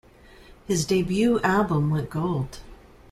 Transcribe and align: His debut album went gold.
His 0.65 0.83
debut 0.87 1.39
album 1.41 1.91
went 1.91 2.09
gold. 2.09 2.57